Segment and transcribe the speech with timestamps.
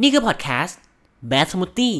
[0.00, 0.78] นี่คือพอดแคสต์
[1.30, 1.98] Bad Smoothie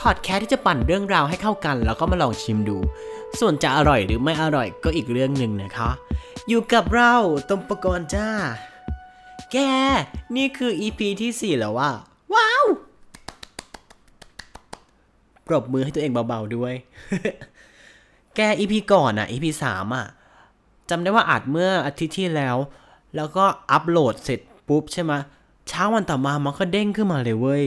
[0.00, 2.78] พอดแคสต์ที่จะปั่นเรื่องราวให้เข้ากัน แล้วก็มาลองชิมดู
[3.40, 5.90] ส่วนจะอร่อยหรือไม่อร่อยก็อีกเรื่องหนึ่งนะคะ
[6.48, 7.14] อยู่กับเรา
[7.48, 8.28] ตมปกรณ์จ้า
[9.52, 9.58] แก
[10.36, 11.90] นี่คือ EP ที่ 4 แล้วว่า
[12.34, 12.64] ว้าว
[15.46, 16.74] ปรบมือให้ตัวเองเบาๆด้วย
[18.36, 20.06] แก EP ก่อนอะ EP 3อะ
[20.90, 22.56] จำได้ว่าอัดเมื่ออาทิตย์ที่แล้ว
[23.16, 25.12] แล้วก็อัปโหลดเสร็จปุ๊บใช่ไหม
[25.68, 27.64] เช้าวันต่อมามันก็เด้งขึ้นมาเลยเว้ย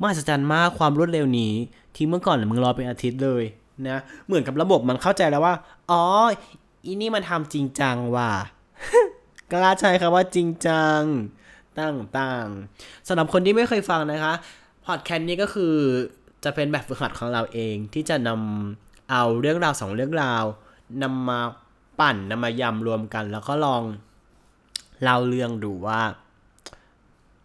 [0.00, 1.52] มหัศจรรย์มากความรวดเร็วนี้
[1.94, 3.44] ที่เมื่อก่อนมึงรอเป็นอาทิตย์เลย
[3.88, 5.54] นะเหมือนกับระบบมันเข้าใจแล้วว่า
[5.90, 6.02] อ๋อ
[6.84, 8.32] อีนี่มันทำจริงจังว่ะ
[9.52, 11.00] กล้าใช้คำว่าจริงจัง
[11.78, 14.32] ต่างๆสำหรับคนที่ไม่เคยฟังนะคะ
[14.86, 15.74] พอดแคสต์นี้ก็คือ
[16.44, 20.44] จะเป็นแบบฝึกหัดของเราเองที่จะนำเอาเรื่องราวสองเรื่องราว
[21.02, 21.40] นำมา
[22.00, 23.82] ปั่นนำมายำรวมกัน แล้วก็ลอง
[25.02, 26.02] เล่าเรื่องดูว่า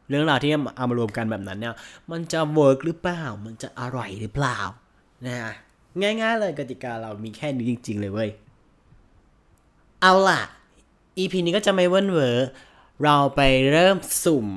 [0.10, 1.76] เรื่องราวที่เอามารวมกันแบบนั้นเนี่ย
[2.12, 4.58] มันจะเวิร์กหรือเปล่า มันจะอร่อยหรือเปล่า
[5.26, 5.54] นะ
[6.02, 8.30] ง่ายๆเลยกติกาเรามีแค่นี้จริง ๆ เลยเว้ย
[10.02, 10.42] เอาล่ะ
[11.18, 12.48] EP นี้ก็จะไม่เวิ้นเวอร์
[13.04, 14.48] เราไปเริ่มสุ่ม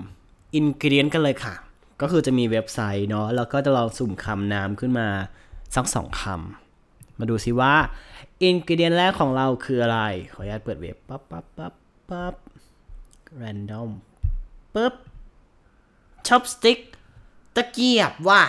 [0.54, 1.54] อินกิเดียนกันเลยค่ะ
[2.00, 5.08] ก็คือจะมีเว็บไซต์เนาะแล้วก็จะลองสุ่มคำน้ำขึ้นมา
[5.74, 7.74] สักสองคำมาดูซิว่า
[8.42, 10.00] อินกิเดียนแรกของเราคืออะไร
[10.32, 11.74] ขออนุญาตเปิดเว็บปั๊บปั๊บปั๊บ
[12.10, 12.34] ปั๊บ
[13.42, 13.90] random
[14.74, 14.94] ปึ๊บ
[16.28, 16.80] chopstick
[17.56, 18.42] ตะเกียบว่ะ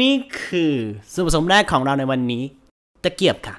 [0.00, 0.74] นี่คือ
[1.12, 2.42] ส่วนผสมแรกของเราในวันนี้
[3.04, 3.56] ตะเกียบค่ะ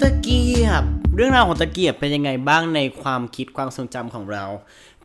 [0.00, 0.84] ตะเกียบ
[1.16, 4.44] เรื่องราวของตะเกียบเป็นยังไงบ้างในความคิดความทรงจำของเรา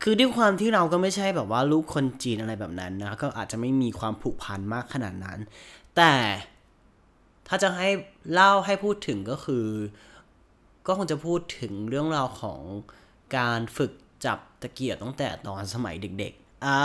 [0.01, 5.39] คือด้วยความที่เราก็ไม่ใช่แบบว่าลูกคนจีนอะไรแบบนั้นนะ ก็อาจจะไม่มีความผูกพันมากขนาดนั้น
[5.97, 6.13] แต่
[7.47, 7.89] ถ้าจะให้
[8.31, 9.65] เล่าให้พูดถึงก็คือ
[10.87, 12.61] ก็คงจะพูดถึงเรื่องราวของ
[13.35, 13.91] การฝึก
[14.25, 16.79] จับตะเกียบตั้งแต่ตอนสมัยเด็กๆอ่า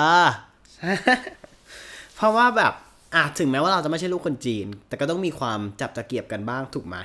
[2.15, 2.73] เพราะว่าแบบ
[3.15, 6.97] อะถึงแม้ว่าเราจะไม่ใช่ลูกคนจีน แต่ก็ต้องมีความจับตะเกียบกันบ้างถูกไหม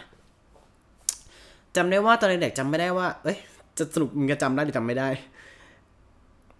[1.75, 3.37] จำได้ว่าตอนเด็กๆจำไม่ได้ว่า เอ้ย
[3.77, 5.09] จะสรุปมึงจะจำได้หรือจำไม่ได้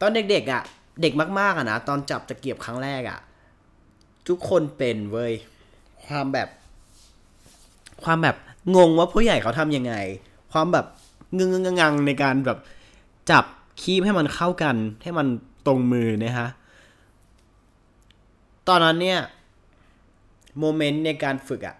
[0.01, 0.61] ตอนเด็กๆอะ
[1.01, 3.19] เด็กมากๆอะนะตอนจับตะเกียบครั้งแรกอะ
[4.27, 5.33] ทุกคนเป็นเว้ย
[6.05, 6.49] ความแบบ
[8.03, 8.35] ความแบบ
[8.75, 9.93] งงว่าผู้ใหญ่เขาทำยังไง
[10.53, 10.85] ความแบบ
[11.35, 12.57] งึงงงังในการแบบ
[13.31, 13.45] จับ
[13.81, 15.27] คีบให้มันเข้ากัน ให้มัน
[15.65, 16.49] ตรงมือนะฮะ
[18.67, 19.19] ตอนนั้นเนี่ย
[20.59, 21.75] โมเมนต์ในการฝึกอะ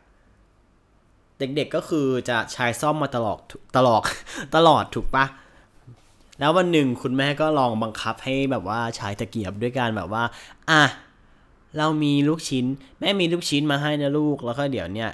[1.40, 3.38] เด็กๆก็คือจะใช้ซ่อมมาตลอด
[3.78, 4.02] ตลอด
[4.56, 5.26] ตลอดถูกปะ
[6.40, 10.24] แล้ววันหนึ่งคุณแม่ก็ลองบังคับให้แบบว่าใช้ตะเกียบด้วยการแบบว่า
[10.70, 10.82] อะ
[11.78, 12.66] เรามีลูกชิ้น
[13.00, 15.10] แม่มีลูกชิ้นมาให้นะลูก แล้วก็เดี๋ยวเนี่ย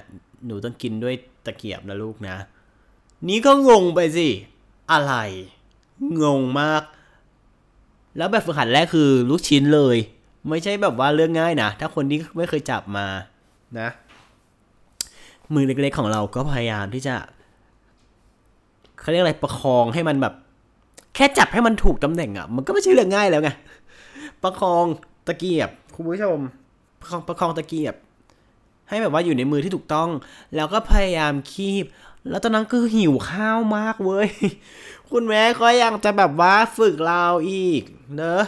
[0.46, 1.14] หนูต้องกินด้วย
[1.46, 2.36] ตะเกียบนะลูกนะ
[3.28, 4.28] นี่ก็งงไปสิ
[4.92, 5.14] อะไร
[6.22, 6.82] งงมาก
[8.16, 9.96] แล้วแบบฝึกหัดแรกคือลูกชิ้นเลย
[10.48, 13.06] ไม่ใช่แบบว่าเรื่องง่ายนะ ถ้าคนที่ไม่เคยจับมา
[13.78, 13.88] นะ
[15.54, 17.14] มือเล็กๆของเราก็พยายามที่จะ
[19.00, 20.34] เขาเรียกอะไรประคองให้มันแบบ
[21.14, 23.50] แค่จับให้มันถูกตำแหน่งอะ่ะ มันก็ไม่ใช่เรื่องง่ายแล้วไง
[24.42, 24.84] ประคอง
[25.26, 26.38] ตะเกียบคุณผู้ชม
[27.00, 27.94] ประคองประคองตะเกียบ
[28.88, 30.08] ให้แบบว่าอยู่ในมือที่ถูกต้อง
[30.56, 31.84] แล้วก็พยายามคีบ
[32.28, 34.28] แล้วตอนนั้นก็หิวข้าวมากเว้ย
[35.10, 37.82] คุณแม่ก็ยังจะแบบว่าฝึกเราอีก
[38.16, 38.42] เนอะ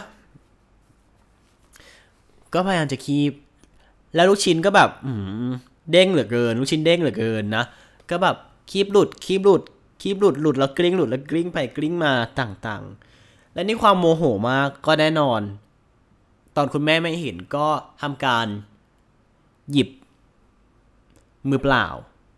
[2.53, 3.33] ก็พยายามจะคีบ
[4.15, 5.11] แล้วลูกชิ้นก็แบบ อื
[5.47, 5.49] ม
[5.91, 7.63] เด้งเหลือเกิน ลูกชิ้นเด้งเหลือเกินนะ
[8.09, 8.35] ก็แบบ
[8.71, 9.61] คีบหลุดคีบหลุด
[10.01, 15.41] คีบหลุดหลุดแล้วกลิ้งหลุดแล้วกลิ้งไปกลิ้งมาต่างๆ และนี่ความโมโหมากก็แน่นอน
[16.55, 17.67] ตอนคุณแม่ไม่เห็นก็
[18.01, 18.47] ทำการ
[19.71, 19.89] หยิบ
[21.49, 21.85] มือเปล่า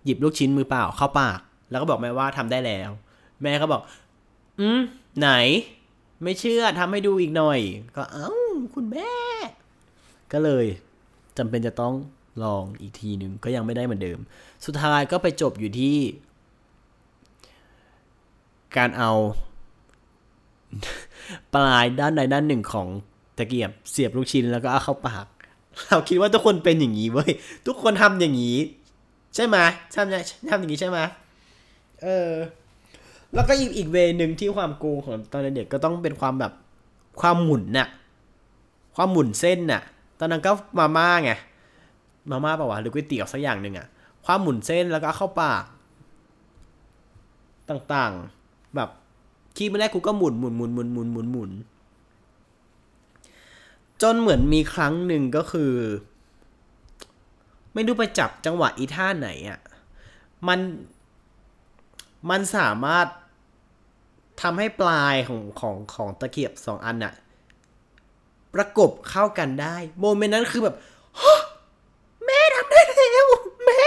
[0.05, 1.39] หยิบลูกชิ้นมือเปล่าเข้าปาก
[1.69, 2.89] แล้วก็บอกแม่ว่าทำได้แล้ว
[3.41, 3.81] แม่ก็บอก
[4.59, 4.79] อืม
[5.19, 5.29] ไหน
[6.23, 7.59] ไม่เชื่อทำให้ดูอีกหน่อย
[7.95, 8.31] ก็เอ้า
[8.75, 9.11] คุณแม่
[10.31, 10.65] ก็เลย
[11.37, 11.93] จำเป็นจะต้อง
[12.43, 14.19] ลองอีกทีหนึ่งก็ยังไม่ได้เหมือนเดิม
[14.65, 15.97] สุดท้ายก็ไปจบอยู่ที่
[18.77, 19.11] การเอา
[21.53, 22.87] ปลายด้านใดด้านหนึ่งของ
[23.37, 25.25] ตะเกียบเสียบลูกชิ้นแล้วก็เอาเข้าปาก
[25.87, 27.31] เราคิดว่าทุกคนเป็นอย่างนี้เว้ย
[27.67, 28.57] ทุกคนทำอย่างนี้
[29.35, 29.57] ใช่ไหม
[29.93, 30.99] ทำทำอย่างนี้ใช่ไหม
[32.03, 32.31] เออ
[33.33, 36.53] แล้วก็อีกอีกเวนึงที่ความโกงของตอนเด็กก็ต้องเป็นความแบบ
[37.21, 37.87] ความหมุนน่ะ
[38.95, 39.81] ความหมุนเส้นน่ะ
[40.19, 41.31] ตอนนั้นก็มาม่าไง
[42.31, 43.87] มาม่าป่าวะหรือก๋วยเตี๋ยวสักอย่างหนึ่งอะ
[44.25, 45.63] ความหมุนเส้นแล้วก็เข้าปาก
[47.69, 48.89] ต่างๆ แบบ
[49.57, 51.51] คีบไม่ได้กูก็หมุนหมุนหมุนหมุนหมุนหมุนหมุน
[54.01, 55.71] จนเหมือนมีครั้งหนึ่งก็คือ
[57.73, 59.59] ไม่รู้ไปจับจังหวะอีท่าไหนอะ
[60.47, 60.59] มัน
[62.29, 63.07] มันสามารถ
[64.41, 67.13] ทำให้ปลายของของของตะเกียบสองอันน่ะ
[68.53, 70.75] ประกบเข้ากันได้ โมเมนต์นั้นคือแบบ
[72.25, 73.27] แม่ทำได้แล้ว
[73.65, 73.83] แม่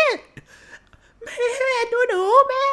[1.24, 2.64] แม่ดูหนูแม่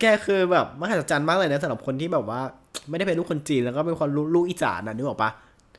[0.00, 2.40] แกคือแบบมหัศจรรย์มากเลยนะสำหรับคนที่แบบว่า
[2.88, 5.30] ไม่ได้เป็นลูกคนจีนแล้วก็เป็นคนลูกอีสานนะนึกออกปะ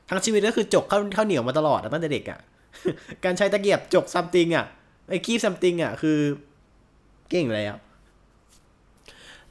[0.09, 2.39] ทั้งชีวิตก็คือจกข้าวข้าวเหนียวมาตลอดตั้งแต่เด็กอะ
[3.23, 4.65] การใช้ตะเกียบจกซัมติงอะ
[5.09, 6.17] ไอ้คีบซัมติงอะคือ
[7.29, 7.79] เก่งเลยอะ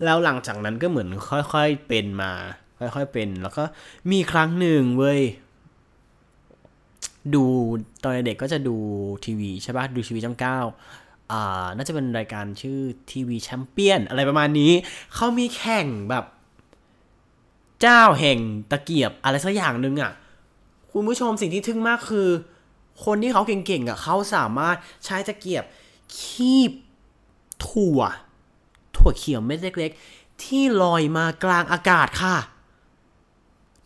[0.05, 1.08] แล้วหลังจากนั้นก็เหมือน
[1.52, 2.32] ค่อยๆเป็นมา
[2.78, 3.64] ค่อยๆเป็น แล้วก็
[4.11, 5.20] มีครั้งหนึ่งเว้ย
[7.34, 7.44] ดู
[8.02, 8.76] ตอนเด็กก็จะดู
[9.25, 10.58] ทีวีใช่ปะดูทีวีช่องเก้า
[11.32, 12.79] อ่าน่าจะเป็นรายการชื่อ
[13.11, 14.72] ทีวีแชมเปี้ยนอะไรประมาณนี้
[15.14, 16.25] เขามีแข่งแบบ
[17.81, 18.38] เจ้าแห่ง
[18.70, 20.12] ตะเกียบอะไรสักอย่างหนึ่งอะ
[20.93, 22.29] คุณผู้ชมสิ่งที่ทึ่งมากคือ
[23.04, 25.64] คนที่เขาเก่งๆอะเขาสามารถใช้ตะเกียบ
[26.20, 26.72] คีบ
[27.66, 28.00] ถั่ว
[28.96, 32.37] ถั่วเขียวเม็ดเล็ก ๆ ที่ลอยมากลางอากาศค่ะ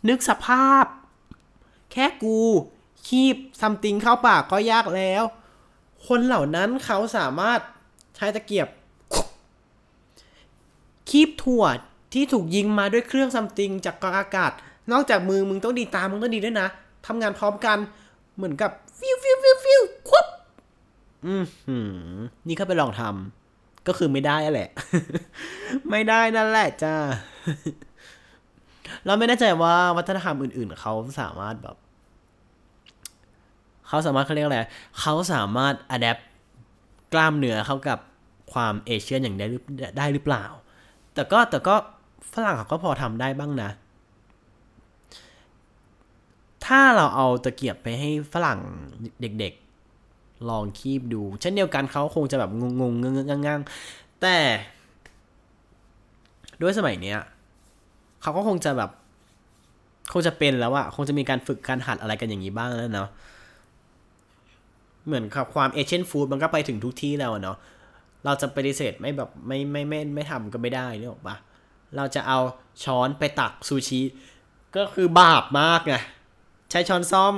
[0.08, 0.84] นึกสภาพ
[1.92, 2.38] แค่กู
[3.06, 5.22] คีบซัมติงเข้าปากก็ยากแล้ว
[6.06, 7.60] คนเหล่านั้นเขาสามารถ
[8.16, 8.68] ใช้ตะเกียบ
[11.08, 11.64] คีบถั่ว
[12.12, 14.52] ที่ถูกยิงมาด้วยเครื่อง something จากกลางอากาศ
[14.92, 16.68] นอกจากมือมึงต้องดีตามึงต้องดีด้วยนะ
[17.06, 17.78] ทำงานพร้อมกัน
[18.36, 18.70] เหมือนกับ
[19.00, 20.26] ฟิวฟิวฟิวฟิวควบ
[21.26, 21.44] อืม
[22.46, 24.70] นี่เขาไปลองทำก็คือไม่ได้แหละ
[25.90, 26.94] ไม่ได้นั่นแหละจ้า
[29.06, 31.76] เราไม่แน่ใจว่าวัฒนธรรมอื่น ๆ เขาสามารถแบบ
[33.88, 34.60] เขาสามารถเขาเรียกอะไร
[35.00, 36.18] เขาสามารถอัดแอป
[37.12, 37.98] กล้ามเนื้อเข้ากับ
[38.52, 39.46] ความเอเชียนอย่างได้
[39.98, 40.44] ได้หรือเปล่า
[41.14, 41.74] แต่ก็แต่ก็
[42.32, 43.70] ฝรั่งเขาก็พอทำได้บ้างนะ
[46.70, 48.60] ถ้าเราเอาตะเกียบไปให้ฝรั่ง
[49.20, 53.60] เด็กๆ ลองคีบดู เช่นเดียวกันเขาคงจะแบบงงๆเงงๆงัง
[54.22, 54.36] แต่
[56.60, 57.18] ด้วยสมัยเนี้ย
[58.22, 58.90] เขาก็คงจะแบบ
[60.12, 63.08] คงจะเป็นแล้วอะคงจะมีการฝึกการหัดอะไรกันอย่างนี้บ้างแล้วเนาะ
[65.06, 67.56] เหมือนกับความเอเชียนฟู้ดมันก็ไปถึงทุกที่แล้วเนาะ
[68.24, 71.36] เราจะปฏิเสธไม่แบบไม่ไม่ไม่ไม่ทำก็ไม่ได้นี่หรอกปะ
[71.96, 72.38] เราจะเอา
[72.84, 74.00] ช้อนไปตักซูชิ
[74.76, 75.94] ก็คือบาปมากไง
[76.70, 77.34] ใช้ช้อนซ่อม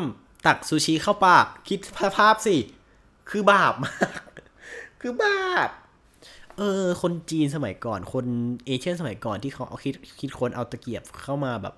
[0.46, 1.78] ตักซูชิเข้าปาก คิด
[2.16, 2.56] ภาพสิ
[3.30, 4.20] คือบาปมาก
[5.00, 5.68] คือบาป
[6.56, 8.24] เออ คนจีนสมัยก่อน คน
[8.66, 11.74] เอเชียนสมัยก่อนที่เขาเอาคิดคิดคนเอาตะเกียบเข้ามาแบบ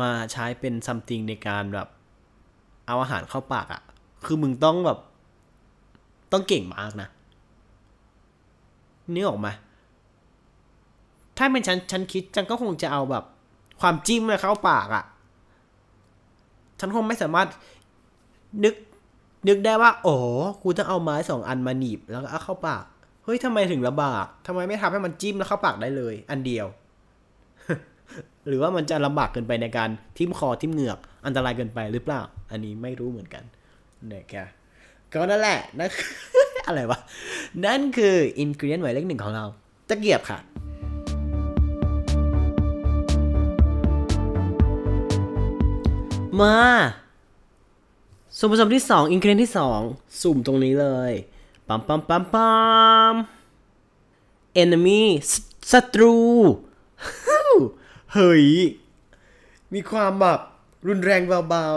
[0.00, 1.88] มาใช้เป็นซัมติงในการแบบ
[2.86, 3.82] เอาอาหารเข้าปากอะ่ะ
[4.24, 4.98] คือมึงต้องแบบ
[6.32, 7.08] ต้องเก่งมากนะ
[9.12, 9.48] นึกออกไหม
[11.36, 13.24] ถ้าเป็นฉันฉันคิดฉันก็คงจะเอาแบบ
[13.80, 15.04] ความจิ้มมาเข้าปากอะ่ะ
[16.82, 17.48] ฉันคงไม่สามารถ
[18.64, 18.74] นึก
[19.48, 20.14] นึกได้ว่า โอ้
[20.62, 22.84] กูต้องเอาไม้สองอันมาหนีบแล้วก็เอาเข้าปาก
[23.24, 26.66] เฮ้ยทำไมถึงลำบากทำไมไม่ทำให้มันจิ้มแล้วเข้าปากได้เลย อันเดียว
[28.46, 32.20] หรือว่ามันจะลำบากเกินไปในการทิ่มคอทิ่มเหงือก อันตรายเกินไปหรือเปล่า
[32.50, 33.44] อันนี้ไม่รู้เหมือนกัน
[34.08, 34.34] เนี่ยแก
[35.12, 35.90] ก็นั่นแหละนั่น
[36.66, 36.98] อะไรวะ
[37.64, 39.44] นั่นคืออินก e เ i นหมายเลขหนึ่งของเรา
[39.88, 40.38] ตะเกียบค่ะ
[46.40, 46.56] มา
[48.36, 49.50] ส่วนผสมที่ 2 อินก e เ i นที่
[49.84, 51.12] 2 สุ่มตรงนี้เลย
[51.68, 52.52] ปั๊มปั๊มปั๊มปั๊
[53.12, 53.14] ม
[54.62, 55.02] enemy
[55.72, 56.16] ศัตรู
[58.14, 58.46] เฮ้ย
[59.74, 60.40] มีความแบบ
[60.88, 61.68] รุนแรงเบา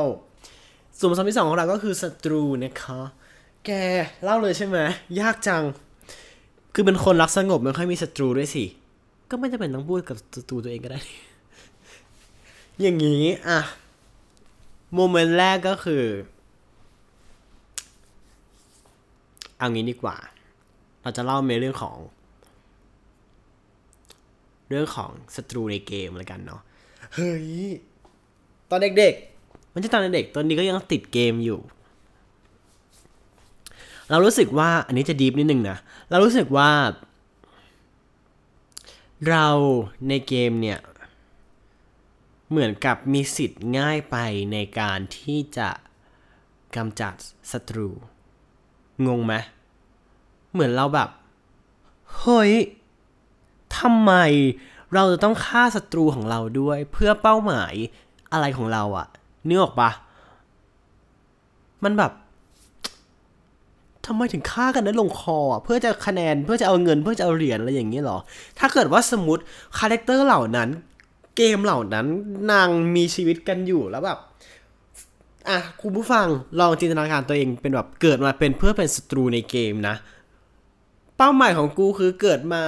[0.46, 3.02] ๆ ส่วนผสมที่สองของเราก็คือศัตรูนะคะ
[3.66, 3.72] แก
[4.24, 4.78] เล่าเลยใช่ไหม
[5.20, 5.64] ยากจัง
[6.74, 8.64] คือเป็นคนรักสงบไม่ค่อยมีศัตรูด้วยสิ
[9.30, 11.00] ก็ไม่จำเป็นต้องพูดกับศัตรูตัวเองก็ได้
[12.82, 13.60] อย่างนี้ อะ
[14.96, 16.04] โมเมนต์แรกก็คือ
[19.58, 20.18] เอางี้ดีกว่า
[21.02, 21.96] เราจะเล่าในเรื่องของ
[24.70, 26.62] เรื่องของศัตรูในเกมแล้วกันเนาะ
[27.14, 27.48] เฮ้ย
[28.70, 31.60] ตอนเด็กๆ มันจะตอนเด็กๆตอนนี้ก็ยังติดเกมอยู่
[34.10, 35.78] เรารู้สึกว่าอันนี้จะดีฟนิดนึงนะ
[36.10, 36.70] เรารู้สึกว่า
[39.30, 39.48] เรา
[40.10, 40.80] ในเกมเนี่ย
[42.50, 44.18] เหมือนกับมีสิทธิ์ง่ายไป
[44.54, 45.70] ในการที่จะ
[46.76, 47.14] กำจัด
[47.52, 47.90] ศัตรู
[49.08, 49.34] งงไหม
[50.54, 51.10] เหมือนเราแบบ
[52.18, 52.52] เฮ้ย
[53.80, 54.12] ทำไม
[54.94, 57.74] เราจะต้องฆ่าศัตรูของเราด้วยเพื่อเป้าหมาย
[58.34, 59.08] อะไรของเราอะ
[59.48, 59.90] นึกออกปะ
[61.84, 62.12] มันแบบ
[64.06, 68.18] ทำไมถึงฆ่ากันนั้ลงคอเพื่อจะคะแนนเพื่อจะเอาเงินเพื่อจะเอาเหรียญอะไรอย่างนี้หรอ
[68.60, 69.44] ถ้าเกิดว่าสมมติ
[69.78, 70.70] character เหล่านั้น
[71.38, 72.08] เกมเหล่านั้น
[72.52, 74.20] นางมีชีวิตกันอยู่แล้วแบบ
[75.50, 76.28] อะคุณผู้ฟัง
[76.60, 79.96] ลองจินตนาการตัวเองเป็นแบบเกิดมาเป็นเพื่อเป็นศัตรูในเกมนะ
[81.18, 82.64] เป้าหมายของกูคือเกิดมา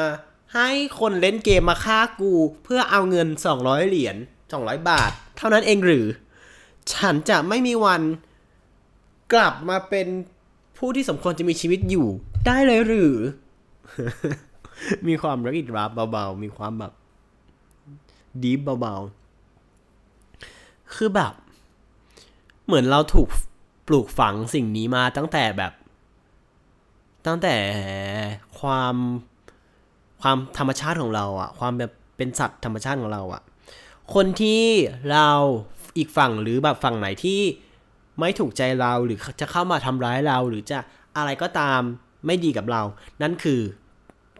[0.55, 0.69] ให้
[0.99, 2.31] คนเล่นเกมมาฆ่ากู
[2.63, 4.15] เพื่อเอาเงิน 200 เหรียญ
[4.51, 6.05] 200 บาท เท่านั้นเองหรือ
[6.93, 8.01] ฉันจะไม่มีวัน
[9.33, 10.07] กลับมาเป็น
[10.77, 12.07] ผู้ที่สมควรจะมีชีวิตอยู่
[12.45, 13.15] ได้เลยหรือ
[15.07, 16.93] มีความรักอิดรับเบาๆ มีความแบบ
[18.43, 21.33] ดีฟเบาๆ คือแบบ
[22.65, 23.27] เหมือนเราถูก
[23.87, 25.73] ปลูกฝังสิ่งนี้มาตั้งแต่แบบ
[27.25, 27.55] ตั้งแต่
[28.59, 28.95] ความ
[30.21, 33.41] ความธรรมชาติของเราอะความแบบเป็นสัตว์ธรรมชาติของเราอะ
[34.13, 34.63] คนที่
[35.11, 35.27] เรา
[35.97, 37.41] อีกฝั่งหรือแบบฝั่งไหนที่
[38.19, 40.79] ไม่ถูกใจเราหรือจะเข้ามาทำร้ายเราหรือจะ
[41.17, 41.81] อะไรก็ตาม
[42.25, 42.81] ไม่ดีกับเรา
[43.21, 43.59] นั่นคือ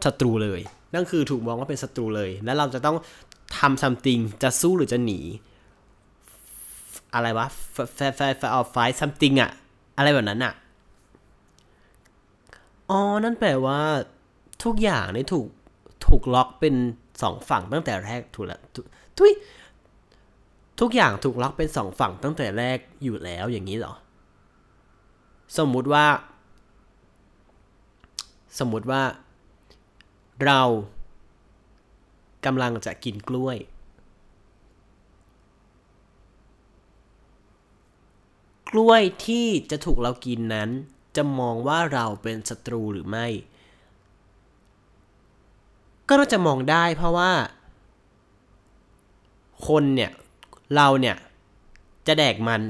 [0.05, 0.61] ศัตรูเลย
[0.93, 2.97] นั่นคือถูกมองว่าเป็นศัตรูเลย แล้วเราจะต้อง
[3.57, 5.19] ทำ something จะสู้หรือจะหนี
[7.13, 9.51] อะไรวะ f i g h t fight something อะ
[9.97, 10.53] อะไรแบบนั้นอะ
[12.89, 13.79] อ๋อ นั่นแปลว่า
[14.63, 15.47] ทุกอย่างนี่ถูก
[16.05, 16.75] ถูกล็อกเป็น
[17.21, 18.61] สองฝั่งตั้งแต่แรกถูกแล้ว
[19.17, 19.31] ทุย
[20.79, 23.93] ทุกอย่างถูกล็อกเป็นสองฝั่งตั้งแต่แรกอยู่แล้วอย่างนี้เหรอ
[25.57, 26.05] สมมุติว่า
[28.59, 29.01] สมมุติว่า
[30.45, 30.61] เรา
[32.47, 33.57] กำลังจะกินกล้วย
[38.69, 40.69] กล้วยที่จะถูกเรากินนั้น
[41.15, 43.27] จะมองว่าเราเป็นศัตรูหรือไม่
[46.07, 47.31] ก็น่าจะมองได้เพราะว่า
[49.67, 50.11] คนเนี่ย
[50.75, 51.15] เราเนี่ย
[52.07, 52.61] จะแดกมัน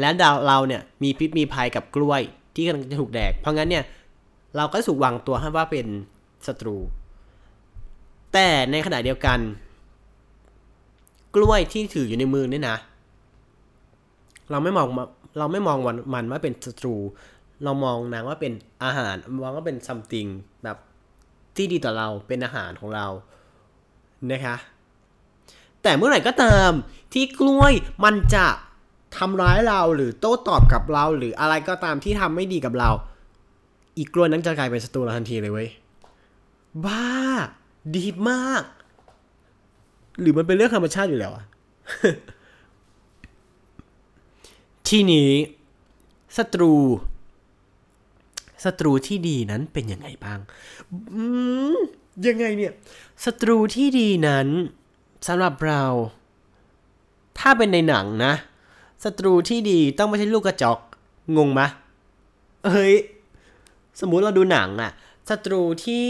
[0.00, 2.22] และดาวเราเนี่ย มีพิษมีภัยกับกล้วย
[2.54, 3.84] ที่กำลังจะถูกแดก เพราะงั้นเนี่ย
[4.56, 5.86] เราก็ถูกวางตัวให้ว่าเป็น
[6.46, 6.76] ศัตรู
[8.34, 9.38] แต่ในขณะเดียวกัน
[11.34, 12.76] กล้วยที่ถืออยู่ในมือเนี่ยนะ
[14.50, 14.86] เราไม่มอง
[15.38, 16.96] เราไม่มองมันมันว่าเป็นศัตรู
[17.64, 18.52] เรามองนางว่าเป็น
[18.84, 20.26] อาหารมองว่าเป็นซัมติง
[20.64, 20.76] แบบ
[21.56, 23.06] ที่ดีต่อเราเป็นอาหารของเรา
[24.30, 24.56] นะคะ
[25.82, 26.70] แต่เมื่อไหร่ก็ตาม
[27.12, 27.72] ที่กล้วย
[28.04, 28.46] มันจะ
[29.16, 32.90] ทำร้ายเราหรือโต้ตอบกับเรา หรืออะไรก็ตามที่ทำไม่ดีกับเรา
[33.98, 35.68] อีกกล้วยนั้นจะกลายเป็นศัตรูเราทันทีเลยเว้ย
[36.86, 37.04] บ้า
[37.96, 38.64] ดีมาก
[40.20, 41.44] หรือมันเป็นเรื่องธรรมชาติอยู่แล้วอะ
[44.88, 45.30] ที่นี้
[46.36, 46.72] ศัตรู
[48.64, 50.38] ศัตรูที่ดีนั้นเป็นยังไงบ้าง
[52.26, 52.72] ยังไงเนี่ย
[53.24, 54.48] ศัตรูที่ดีนั้น
[55.26, 55.84] สำหรับเรา
[57.38, 58.34] ถ้าเป็นในหนังนะ
[59.04, 60.78] ศัตรูที่ดีต้องไม่ใช่ลูกกระจอก
[61.36, 61.62] งงไหม
[62.66, 62.94] เฮ้ย
[64.00, 64.92] สมมุติเราดูหนังอะ
[65.28, 66.06] ศัตรูที่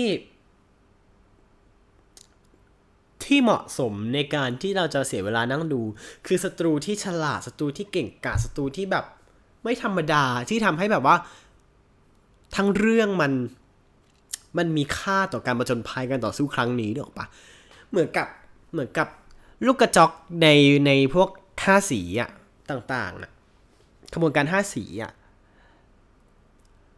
[3.27, 5.81] ที่เหมาะสมในการที่เราจะเสียเวลานั่งดู
[6.27, 9.05] คือศัตรูที่ฉลาดศัตรูที่เก่งกาจศัตรูที่แบบ
[9.63, 11.17] ไม่ธรรมดาที่ทำให้แบบว่า
[12.57, 13.33] ทั้งเรื่องมัน
[14.59, 17.27] มันมีค่าต่อการประจนภัยกันต่อสู้ครั้งนี้หรอกปะ
[17.91, 18.27] เหมือนกับ
[18.73, 19.09] เหมือนกับ
[19.67, 20.11] ลูกกระจอก
[20.43, 20.49] ใน
[20.87, 21.29] ในพวก
[21.65, 22.31] ห้าสีอะ
[22.71, 23.31] ต่างๆนะ
[24.15, 25.13] ขบวนการห้าสีอะ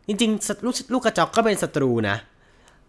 [0.07, 2.17] จริงๆลูกลูกกระจอกก็เป็นศัตรูนะ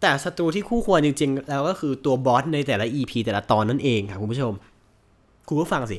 [0.02, 4.54] แต่ศัตรูที่คู่ควรจริง ๆ แล้วก็คือตัวบอสในแต่ละ EP แต่ละตอนนั่นเองค่ะคุณผู้ชม
[5.48, 5.98] คุณผู้ฟังสิ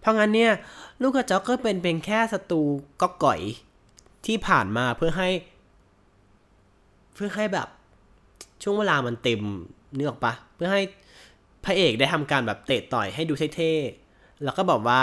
[0.00, 0.52] เพราะงั้นเนี่ย
[1.02, 2.62] ลูกกระจอกก็เป็นเป็นแค่ศัตรู
[3.00, 3.40] ก๊อกก่อย
[4.26, 5.28] ที่ผ่านมาเพื่อให้
[7.14, 7.68] เพื่อให้แบบ
[8.62, 9.40] ช่วงเวลามันเต็ม
[9.94, 10.82] เนื้อออกปะเพื่อให้
[11.64, 15.00] พระเอกได้ทำการแบบเตะต่อยให้ดูเท่ๆแล้วก็บอกว่า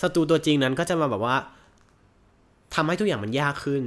[0.00, 1.36] ศัตรูตัวจริงนั้นก็จะมาแบบว่า
[2.74, 3.82] ทำให้ทุกอย่างมันยากขึ้น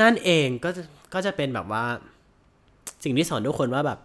[0.00, 0.82] นั่นเองก็จะ
[1.14, 1.84] ก็จะเป็นแบบว่า
[3.04, 3.98] สิ่งที่สอนทุกคนว่าแบบ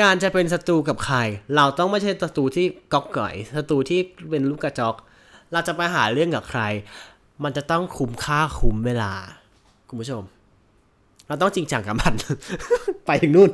[0.00, 1.18] การจะเป็นศัตรูกับใคร
[1.56, 4.00] เราต้องไม่ใช่ศัตรูที่ก๊อกก่อยศัตรูที่
[4.30, 4.94] เป็นลูกกระจอก
[5.52, 6.62] เราจะไปหาเรื่องกับใคร
[7.44, 9.12] มันจะต้องคุ้มค่าคุ้มเวลา
[9.88, 10.22] คุณผู้ชม
[11.28, 12.14] เราต้องจริงจังกับมัน
[13.06, 13.50] ไปถึงนู่น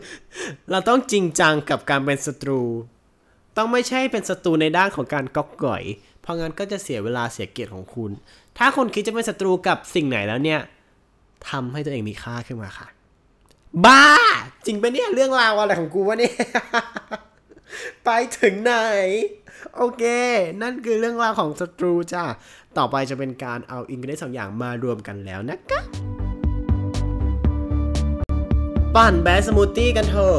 [0.71, 2.61] เราต้องจริงจังกับการเป็นศัตรู
[3.57, 5.83] ต้องไม่ใช่เป็นศัตรูในด้านของการก๊อกก่อย
[6.23, 8.11] เพราะงั้นก็จะเสียเวลาเสียเกียรติของคุณ
[8.59, 10.61] ถ้าคนคิดจะเป็นศัตรูกับสิ่งไหนแล้วเนี่ย
[11.51, 12.89] ทำให้ตัวเองมีค่าขึ้นมาค่ะ
[13.85, 14.05] บ้า
[14.67, 16.35] จริงปะเนี่ยเรื่องราวอะไรของกูวะเนี่ย
[18.05, 18.75] ไปถึงไหน
[19.77, 20.05] โอเค
[20.63, 22.25] นั่นคือเรื่องราวของศัตรูจ้า
[22.79, 25.81] ต่อไปจะเป็นการเอา ingredient สองอย่างมารวมกันแล้วนะคะ
[28.95, 30.39] ปั่น bad smoothie กันเถอะ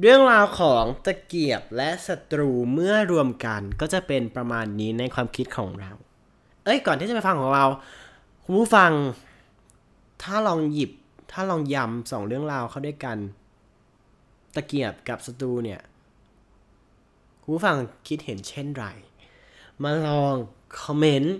[0.00, 5.92] เรื่องราวของตะเกียบและศัตรูเมื่อรวมกันก็จะเป็นประมาณนี้ในความคิดของเรา
[6.64, 7.64] เอ้ย ก่อนที่จะไปฟังของเรา
[8.46, 8.92] คุณผู้ฟัง
[10.22, 10.90] ถ้าลองหยิบ
[11.32, 13.18] ถ้าลองยำสองเรื่องราวเข้าด้วยกัน
[14.54, 15.80] ตะเกียบกับศัตรูเนี่ย
[17.42, 17.76] คุณผู้ฟัง
[18.08, 18.84] คิดเห็นเช่นไร
[19.82, 20.34] มาลอง
[20.80, 21.36] คอมเมนต์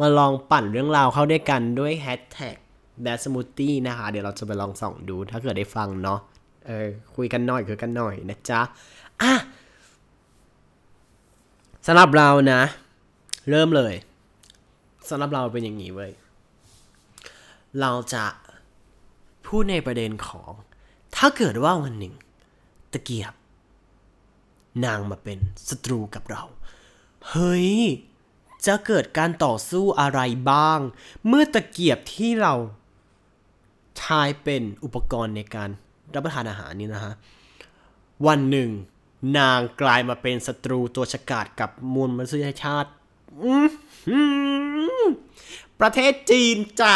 [0.00, 2.56] มาลองปั่นเรื่องราวเข้าด้วยกันด้วยแฮชแท็ก
[3.04, 6.20] b a d Smoothie นะคะ เดี๋ยวเราจะไปลองส่องดู ถ้าเกิดได้ฟังเนาะ
[6.66, 8.60] เออ คุยกันหน่อยคุยกันหน่อยนะจ๊ะ
[9.22, 9.32] อะ
[11.86, 12.60] สำหรับเรานะ
[13.50, 13.94] เริ่มเลย
[15.08, 16.12] สำหรับเราเป็นอย่างนี้เว้ย
[17.80, 18.24] เราจะ
[19.46, 20.52] พูดในประเด็นของ
[21.16, 22.14] ถ้าเกิดว่าวันหนึ่ง
[22.92, 23.34] ตะเกียบ
[24.84, 26.42] นางมาเป็นศัตรูกับเรา
[27.30, 27.70] เฮ้ย
[28.66, 30.20] จะเกิดการต่อสู้อะไร
[30.50, 30.80] บ้าง
[31.26, 32.54] เมื่อตะเกียบที่เรา
[33.98, 35.70] ใช้เป็นอุปกรณ์ในการ
[36.14, 37.14] รับประทานอาหารนี่นะฮะ
[38.26, 38.70] วันหนึ่ง
[39.38, 42.90] นางกลายมาเป็นศัตรูตัวฉกาจกับมวลมนุษยชาติ
[43.42, 43.70] อื้อ
[44.06, 44.20] หื
[44.54, 44.55] อ
[45.80, 46.94] ประเทศจีนจะ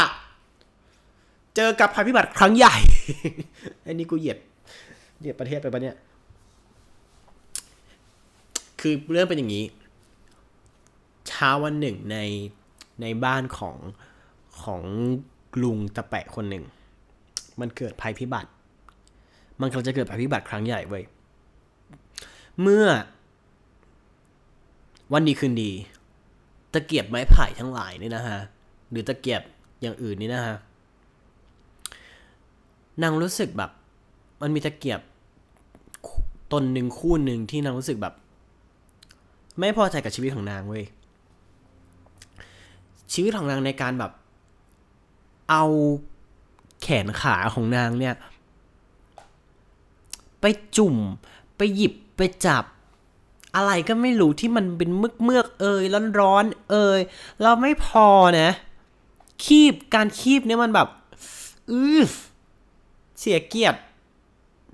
[1.57, 2.77] เจอกับภัยพิบัติครั้งใหญ่
[3.85, 4.39] อ้นี่กูเหยียด
[5.19, 5.97] เหยียดประเทศไปปะเนี่ย
[8.81, 9.65] คือเรื่องเป็นอย่างนี้
[11.29, 12.17] เช้าวันหนึ่งใน
[13.03, 13.77] ในบ้านของ
[14.63, 14.83] ของ
[15.63, 16.65] ลุงตะแปะคนหนึ่ง
[17.61, 18.51] มันเกิดภัยพิบัติ
[19.61, 21.05] มันกำลังจะเกิดภัยพิบัติครั้งใหญ่เว้ย
[22.61, 22.87] เมื่อ
[25.13, 25.71] วันดีคืนดี
[26.73, 28.41] ตะเกียบไม้ไผ่ทั้งหลายเนี่ยนะฮะ
[28.91, 29.43] หรือตะเกียบ
[29.81, 30.59] อย่างอื่นนี่นะฮะ
[33.03, 33.71] นางรู้สึกแบบ
[34.41, 35.01] มันมีตะเกียบ
[36.53, 38.15] ตนหนึ่งคู่หนึ่งที่นางรู้สึกแบบ
[39.59, 40.85] ไม่พอใจกับชีวิตของนางเว้ย
[43.13, 44.13] ชีวิตของนางในการแบบ
[45.51, 45.65] เอา
[46.83, 48.15] แขนขาของนางเนี่ย
[50.41, 50.45] ไป
[50.77, 50.97] จุ่ม
[51.57, 52.65] ไปหยิบไปจับ
[53.57, 57.01] อะไรก็ไม่รู้ที่มันเป็นมือกเมือกเอยร้อนร้อนๆเอย
[57.43, 58.09] เราไม่พอ
[58.41, 58.51] นะ
[59.45, 60.89] คีบการคีบเนี่ยมันแบบ
[61.71, 62.03] อือ
[63.21, 63.79] เสียเกียรติ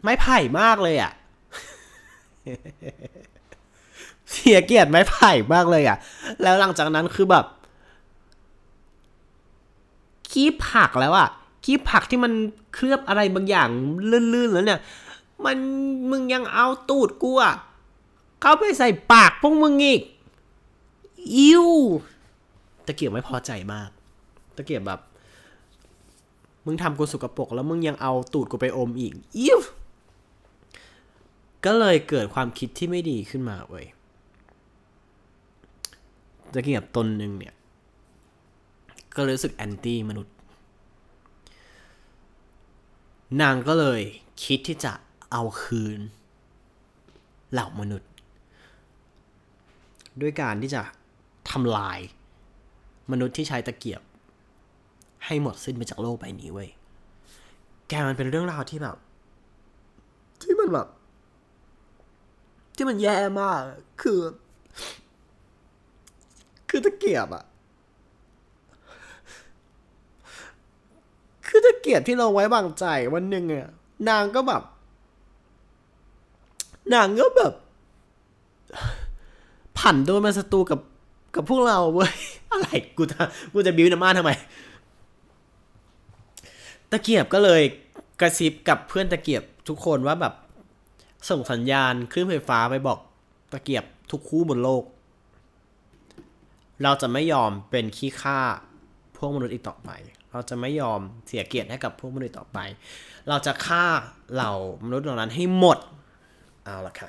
[0.02, 1.12] ไม้ไผ่มากเลยอะ่ะ
[4.32, 5.96] เสียเกียรติไม้ไผ่มากเลยอะ่ะ
[6.42, 7.44] แล้วหลังจากนั้นคือแบบ
[10.30, 11.28] คีบผักแล้วอะ่ะ
[11.64, 12.32] คีบผักที่มัน
[12.74, 13.68] เคลือบอะไรบางอย่าง
[14.10, 14.80] ลื่นๆแล้วเนี่ย
[15.44, 15.56] มัน
[16.10, 17.54] มึงยังเอาตูดกูอะ
[18.40, 20.00] เข้าไปใส่ปากพวกมึงอีก
[21.36, 21.66] อิว
[22.86, 23.90] ตะเกียบไม่พอใจมาก
[24.56, 25.00] ตะเกียบแบบ
[26.64, 29.60] มึงทำกูสกปรกแล้วมึงยังเอาตูดกูไปอมอีกอิว
[31.64, 33.86] ก็เลยเกิดความคิดที่ไม่ดีขึ้นมาเว้ย
[36.52, 37.54] ตะเกียบตนหนึ่งเนี่ย
[39.16, 40.34] ก็รู้สึกแอนตี้มนุษย์
[43.40, 44.00] นางก็เลย
[44.44, 44.92] คิดที่จะ
[45.32, 46.00] เอาคืน
[47.52, 48.10] เหล่ามนุษย์
[50.20, 50.82] ด้วยการที่จะ
[51.50, 51.98] ทำลาย
[53.10, 54.00] มนุษย์ที่ใช้ตะเกียบ
[55.26, 56.68] ให้หมดสิ้นไปจากโลกใบนี้เว้ย
[57.88, 58.96] แกมันเป็นเรื่องราวที่แบบ
[60.42, 60.86] ที่มันแบบ
[62.74, 63.60] ที่มันแย่มาก
[64.02, 64.18] คือ
[66.68, 67.44] คือตะเกียบอะ
[71.46, 72.84] คือตะเกียบที่เราไว้วางใจ
[73.14, 73.70] วันหนึ่งอะ
[74.08, 74.62] นางก็แบบ
[76.94, 77.52] นางก็แบบ
[79.78, 80.80] ผันตัวมาศัตรูกับ
[81.34, 82.14] กับพวกเราเว้ย
[82.52, 83.18] อะไร กูจะ
[83.52, 84.30] กูจะบิวน้ำมาทำไม
[86.90, 87.62] ตะเกียบก็เลย
[88.20, 90.34] กระซิบกับเพื่อนตะเกียบทุกคนว่าแบบ
[91.30, 92.98] ส่งสัญญาณคลื่นไฟฟ้าไปบอก
[93.52, 94.84] ตะเกียบทุกคู่บนโลก
[96.82, 98.40] เราจะไม่ยอมเป็นขี้ข้า
[99.16, 99.90] พวกมนุษย์อีกต่อไป
[100.30, 102.58] เราจะไม่ยอมเสียเกียรติให้กับพวกมนุษย์ต่อไป
[103.28, 103.86] เราจะฆ่า
[104.32, 104.52] เหล่า
[104.84, 105.78] มนุษย์เหล่านั้นให้หมด
[106.64, 107.08] เอาละค่ะ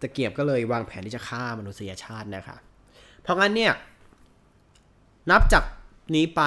[0.00, 2.56] ตะเกียบก็เลยวางแผนที่จะฆ่ามนุษยชาตินะคะ
[3.22, 3.72] เพราะงั้นเนี่ย
[5.30, 5.64] นับจาก
[6.14, 6.42] นี้ไป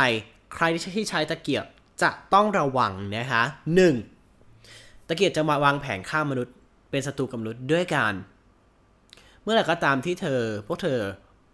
[0.54, 1.66] ใครที่ใช้ตะเกียบ
[2.02, 3.44] จะต้องระวังนะคะ
[3.76, 3.96] หนึ่ง
[5.08, 6.56] ตะเกียบจะมาวางแผนฆ่ามนุษย์
[6.90, 8.14] เป็นศัตรูกับมนุษย์ด้วยการ
[9.42, 11.00] เมื่อไหร่ก็ตามที่เธอ พวกเธอ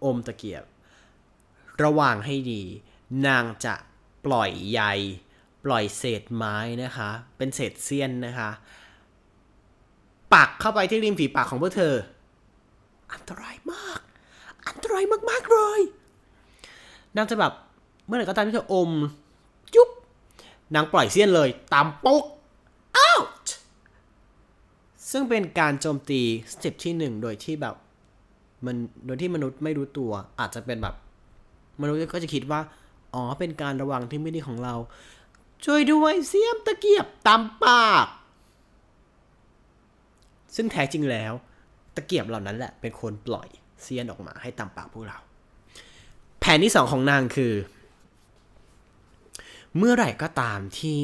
[0.04, 0.64] อมตะเกียบ
[1.82, 2.62] ระวังให้ดี
[3.26, 3.74] นางจะ
[4.24, 4.82] ปล่อยใย
[5.64, 8.50] ปล่อยเศษไม้นะคะ เป็นเศษเสี้ยนนะคะ
[10.34, 11.94] ปักเข้าไปที่ริมฝีปากของพวกเธอ
[13.12, 14.00] อันตรายมาก
[14.68, 15.80] อันตรายมากๆเลย
[17.16, 17.52] นางจะแบบ
[18.06, 18.90] เมื่อไหร่ก็ตามที่เธออม
[19.74, 19.90] จุ๊บ
[20.74, 22.24] นางปล่อยเสี้ยนเลยตามปุ๊ก
[23.08, 23.46] out
[25.10, 26.20] ซึ่งเป็นการโจมตี
[26.52, 27.74] สเต็ปที่หนึ่งโดยที่แบบ
[28.66, 30.94] มันโดยที่มนุษย์ไม่รู้ตัวอาจจะเป็นแบบ
[31.80, 32.60] มนุษย์ก็จะคิดว่า
[33.14, 34.74] อ๋อเป็นการระวังที่ไม่ดีของเรา
[35.64, 38.06] ช่วยด้วยเสียมตะเกียบตามปาก
[40.54, 41.32] ซึ่งแท้จริงแล้ว
[41.96, 43.48] ตะเกียบเหล่านั้นแหละเป็นคนปล่อย
[43.82, 45.18] เสียนออกมาให้ตามปากพวกเรา
[46.40, 47.52] แผนที่สองของนางคือ
[49.78, 51.02] เมื่อไหร่ก็ตามที่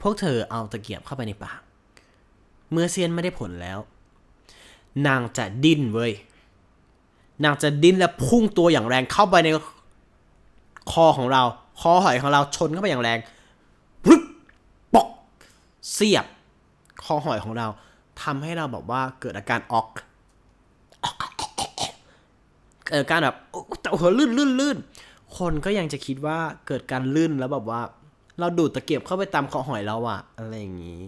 [0.00, 1.60] พวกเธอเอาตะเกียบเข้าไปในปาก
[2.72, 3.78] เมื่อเซียนไม่ได้ผลแล้ว
[5.06, 6.12] นางจะดิ้นเว้ย
[7.44, 9.48] นางจะดิ้นและพุ่งตัวอย่างแรงเข้าไปใน
[10.92, 11.42] คอของเรา
[11.80, 13.18] คอหอยของเราชนเข้าไปอย่างแรง
[14.04, 14.22] ปึ๊บ
[14.94, 15.08] ปอก
[15.92, 16.26] เสียบ
[17.04, 17.66] คอหอยของเรา
[18.22, 19.86] ทำให้เราแบบว่าเกิดอาการออก
[22.86, 24.76] เกิดอาการแบบโอ้แต่หัวลื่นลื่นลื่น
[25.38, 27.80] คนก็ยังจะคิดว่าเกิดการลื่นแล้วแบบว่า
[28.38, 31.00] เราดูดตะเกียบเข้าไปตามคอหอยเราอะอะไรอย่างนี้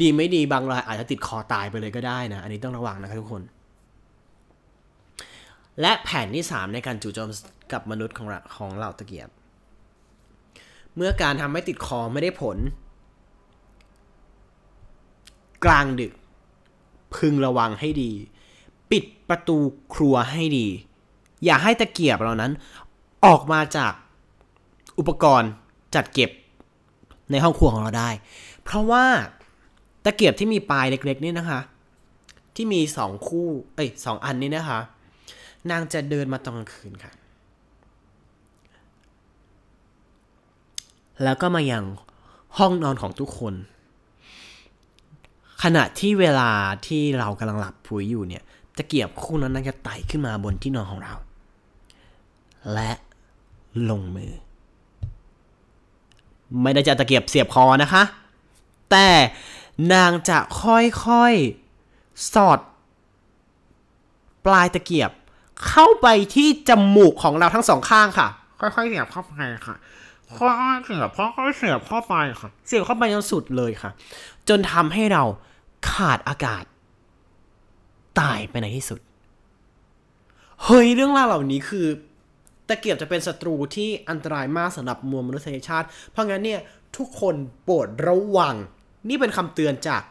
[0.00, 3.42] ดีไม่ดีบางรายอาจจะติดคอตายไปเลยก็ได้นะ อันนี้ต้องระวังนะครับทุกคน
[5.80, 7.30] และแผนที่ 3 ในการจู่โจม
[7.72, 9.28] กับมนุษย์ของเราของเราตะเกียบ
[10.96, 12.58] เมื่อการทำให้ติดคอไม่ได้ผล
[15.64, 16.12] กลางดึก
[17.16, 18.12] พึงระวังให้ดี
[18.90, 19.58] ปิดประตู
[19.94, 20.66] ครัวให้ดี
[21.44, 22.52] อย่าให้ตะเกียบเหล่านั้น
[23.26, 23.92] ออกมาจาก
[24.98, 25.50] อุปกรณ์
[25.94, 26.30] จัดเก็บ
[27.30, 28.10] ในห้องครัวของเราได้
[28.64, 29.04] เพราะว่า
[30.04, 31.60] ตะเกียบที่มีปลายเล็กๆนี่นะคะ
[32.54, 34.80] ที่มีสองคู่ เอ้ยสองอันนี้นะคะ
[35.70, 37.12] นางจะเดินมาตอนกลางคืนค่ะ
[41.24, 41.84] แล้วก็มาอยัง
[42.58, 43.54] ห้องนอนของทุกคน
[45.62, 46.50] ขณะที่เวลา
[46.86, 48.42] ที่เรากำลังหลับปุ๋ยอยู่เนี่ย
[48.76, 51.14] ตะเกียบคู่นั้นนางจะไต่ขึ้นมาบนที่นอนของเรา
[52.72, 52.92] และ
[53.90, 54.32] ลงมือ
[56.62, 58.02] ไม่ได้จะตะเกียบเสียบคอนะคะ
[58.90, 59.08] แต่
[59.92, 62.58] นางจะค่อยๆ สอด
[64.46, 65.10] ปลายตะเกียบ
[65.68, 68.28] เข้าไปที่จมูกของเราทั้งสองข้างค่ะ
[68.60, 69.76] ค่อยๆเสียบเข้าไปค่ะ
[70.38, 73.90] ค่อยๆเสียบค่อยๆเสียบเข้าไปค่ะ เสียบเข้าไปจนสุดเลยค่ะ
[74.48, 75.22] จนทำให้เรา
[75.90, 76.64] ขาดอากาศ
[78.20, 79.00] ตายไปในที่สุด
[80.64, 81.86] เฮ้ยเรื่องราวเหล่านี้คือ
[82.68, 86.60] ตะเกียบจะเป็นศัตรูที่อันตรายมากสำหรับมวลมนุษยชาติ เพราะงั้นเนี่ย
[86.96, 88.54] ทุกคนโปรดระวัง
[89.08, 90.02] นี่เป็นคำเตือนจาก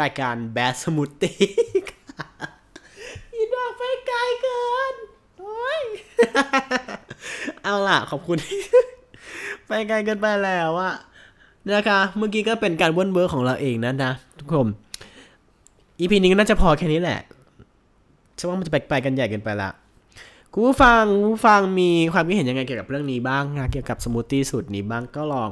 [0.00, 1.38] รายการ bad smoothie
[3.34, 4.94] อีดอกไปไกลเกิน
[5.38, 5.82] โอ้ย
[7.62, 8.38] เอาล่ะ ขอบคุณ
[9.66, 10.94] ไปไกลเกินไปแล้วอะ
[11.70, 14.66] นะคะ เมื่อกี้ก็เป็นการเวิ่นเว้อของเราเองนะนะ ทุกคน
[15.98, 17.20] EP นี้น่าจะพอแค่นี้แหละ
[18.38, 19.70] ฉันว่ามันจะไปไปกันใหญ่เกินไปละ
[20.60, 25.50] คุณผู้ฟังคุณผู้ฟังมีความคิดเห็นยังไงเกี่ยวกับเรื่องนี้บ้างนะเกี่ยวกับสมูทตี้สูตรนี้บ้างก็ลอง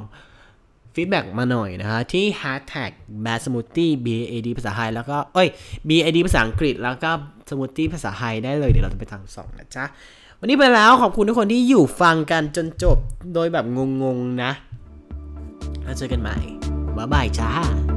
[0.95, 2.93] feedback มาหน่อยนะฮะที่ hashtag
[3.25, 5.49] bad smoothie b a d ภาษาไทยแล้วก็เอ้ย
[5.89, 7.11] b a d ภาษาอังกฤษแล้วก็
[7.49, 9.85] smoothie ภาษาไทยได้เลยเดี๋ยวเราจะไปตามส่องนะจ๊ะ
[10.41, 12.99] วันนี้ไปแล้วขอบคุณทุกคนที่อยู่ฟังกันจนจบ
[13.35, 13.65] โดยแบบ
[14.03, 14.53] งงๆนะ
[15.85, 16.37] แล้วเจอกันใหม่
[16.97, 17.96] บ๊ายบายจ้า